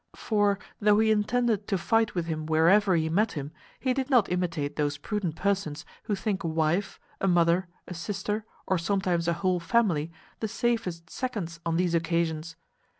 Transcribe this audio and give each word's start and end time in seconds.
For, 0.15 0.57
though 0.79 0.97
he 0.97 1.11
intended 1.11 1.67
to 1.67 1.77
fight 1.77 2.15
with 2.15 2.25
him 2.25 2.47
wherever 2.47 2.95
he 2.95 3.07
met 3.07 3.33
him, 3.33 3.51
he 3.79 3.93
did 3.93 4.09
not 4.09 4.31
imitate 4.31 4.75
those 4.75 4.97
prudent 4.97 5.35
persons 5.35 5.85
who 6.05 6.15
think 6.15 6.43
a 6.43 6.47
wife, 6.47 6.99
a 7.19 7.27
mother, 7.27 7.67
a 7.87 7.93
sister, 7.93 8.43
or 8.65 8.79
sometimes 8.79 9.27
a 9.27 9.33
whole 9.33 9.59
family, 9.59 10.11
the 10.39 10.47
safest 10.47 11.11
seconds 11.11 11.59
on 11.67 11.75
these 11.77 11.93
occasions. 11.93 12.55